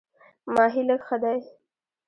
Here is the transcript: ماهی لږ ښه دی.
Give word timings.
ماهی 0.53 0.81
لږ 0.87 1.01
ښه 1.07 1.17
دی. 1.23 1.39